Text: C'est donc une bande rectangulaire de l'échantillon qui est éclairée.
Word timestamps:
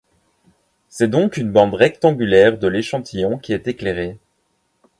C'est 0.89 1.11
donc 1.11 1.37
une 1.37 1.51
bande 1.51 1.75
rectangulaire 1.75 2.57
de 2.57 2.67
l'échantillon 2.67 3.37
qui 3.37 3.53
est 3.53 3.67
éclairée. 3.67 4.17